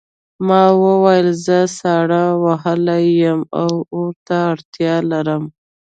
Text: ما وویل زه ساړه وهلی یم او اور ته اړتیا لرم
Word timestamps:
ما 0.47 0.63
وویل 0.83 1.27
زه 1.45 1.57
ساړه 1.77 2.23
وهلی 2.43 3.05
یم 3.23 3.41
او 3.61 3.71
اور 3.93 4.11
ته 4.25 4.35
اړتیا 4.51 4.95
لرم 5.11 5.43